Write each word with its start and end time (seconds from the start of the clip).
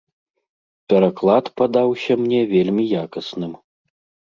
Пераклад 0.93 1.51
падаўся 1.61 2.19
мне 2.23 2.41
вельмі 2.55 2.89
якасным. 3.05 3.51